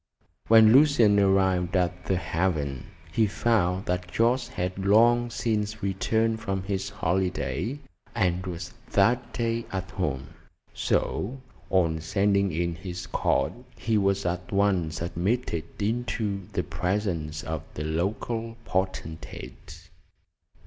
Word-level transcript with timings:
When 0.47 0.71
Lucian 0.73 1.19
arrived 1.19 1.75
at 1.77 2.05
"The 2.05 2.17
Haven," 2.17 2.87
he 3.11 3.27
found 3.27 3.85
that 3.85 4.11
Jorce 4.11 4.47
had 4.47 4.83
long 4.83 5.29
since 5.29 5.83
returned 5.83 6.39
from 6.39 6.63
his 6.63 6.89
holiday, 6.89 7.77
and 8.15 8.43
was 8.47 8.73
that 8.93 9.31
day 9.31 9.67
at 9.71 9.91
home; 9.91 10.29
so 10.73 11.39
on 11.69 12.01
sending 12.01 12.51
in 12.51 12.73
his 12.73 13.05
card 13.05 13.53
he 13.77 13.95
was 13.99 14.25
at 14.25 14.51
once 14.51 15.03
admitted 15.03 15.65
into 15.79 16.47
the 16.51 16.63
presence 16.63 17.43
of 17.43 17.61
the 17.75 17.83
local 17.83 18.57
potentate. 18.65 19.91